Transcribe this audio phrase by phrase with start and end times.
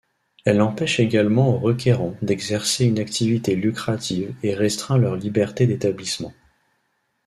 [0.45, 6.33] Elle empêche également aux requérants d'exercer une activité lucrative et restreint leur liberté d'établissement.